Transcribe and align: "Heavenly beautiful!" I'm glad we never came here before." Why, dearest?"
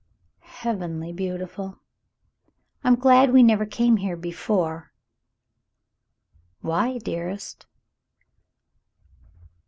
"Heavenly 0.63 1.13
beautiful!" 1.13 1.77
I'm 2.83 2.95
glad 2.95 3.29
we 3.31 3.43
never 3.43 3.67
came 3.67 3.97
here 3.97 4.15
before." 4.17 4.91
Why, 6.61 6.97
dearest?" 6.97 7.67